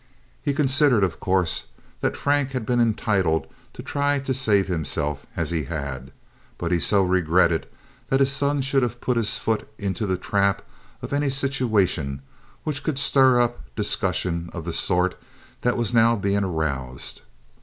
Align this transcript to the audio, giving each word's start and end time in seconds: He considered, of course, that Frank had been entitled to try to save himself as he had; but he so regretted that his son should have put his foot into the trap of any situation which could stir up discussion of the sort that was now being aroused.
He 0.41 0.51
considered, 0.53 1.03
of 1.03 1.19
course, 1.19 1.65
that 1.99 2.17
Frank 2.17 2.53
had 2.53 2.65
been 2.65 2.81
entitled 2.81 3.45
to 3.73 3.83
try 3.83 4.17
to 4.17 4.33
save 4.33 4.65
himself 4.67 5.27
as 5.37 5.51
he 5.51 5.65
had; 5.65 6.09
but 6.57 6.71
he 6.71 6.79
so 6.79 7.03
regretted 7.03 7.67
that 8.09 8.19
his 8.19 8.31
son 8.31 8.61
should 8.63 8.81
have 8.81 8.99
put 8.99 9.15
his 9.15 9.37
foot 9.37 9.69
into 9.77 10.07
the 10.07 10.17
trap 10.17 10.63
of 11.03 11.13
any 11.13 11.29
situation 11.29 12.23
which 12.63 12.81
could 12.83 12.97
stir 12.97 13.39
up 13.39 13.59
discussion 13.75 14.49
of 14.53 14.65
the 14.65 14.73
sort 14.73 15.21
that 15.61 15.77
was 15.77 15.93
now 15.93 16.15
being 16.15 16.43
aroused. 16.43 17.21